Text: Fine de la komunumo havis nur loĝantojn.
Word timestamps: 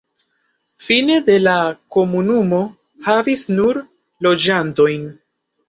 Fine 0.85 1.17
de 1.27 1.35
la 1.43 1.53
komunumo 1.97 2.63
havis 3.11 3.47
nur 3.55 3.83
loĝantojn. 4.29 5.09